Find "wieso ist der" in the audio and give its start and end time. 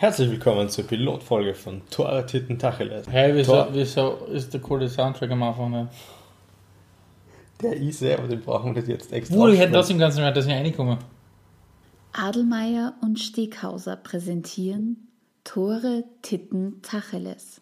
3.72-4.62